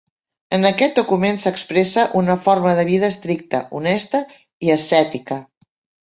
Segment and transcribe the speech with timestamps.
[0.57, 4.23] En aquest document s'expressa una forma de vida estricta, honesta
[4.69, 5.39] i ascètica.